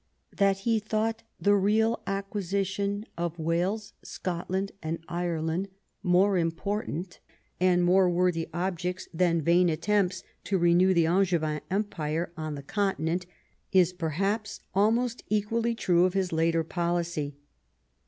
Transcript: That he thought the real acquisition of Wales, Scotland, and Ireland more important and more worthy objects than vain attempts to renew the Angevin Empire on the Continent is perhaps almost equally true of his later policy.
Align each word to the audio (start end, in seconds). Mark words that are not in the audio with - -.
That 0.35 0.61
he 0.61 0.79
thought 0.79 1.21
the 1.39 1.53
real 1.53 2.01
acquisition 2.07 3.05
of 3.19 3.37
Wales, 3.37 3.93
Scotland, 4.01 4.71
and 4.81 4.97
Ireland 5.07 5.67
more 6.01 6.39
important 6.39 7.19
and 7.59 7.83
more 7.83 8.09
worthy 8.09 8.49
objects 8.51 9.07
than 9.13 9.43
vain 9.43 9.69
attempts 9.69 10.23
to 10.45 10.57
renew 10.57 10.95
the 10.95 11.05
Angevin 11.05 11.61
Empire 11.69 12.31
on 12.35 12.55
the 12.55 12.63
Continent 12.63 13.27
is 13.71 13.93
perhaps 13.93 14.61
almost 14.73 15.21
equally 15.29 15.75
true 15.75 16.05
of 16.05 16.15
his 16.15 16.33
later 16.33 16.63
policy. 16.63 17.35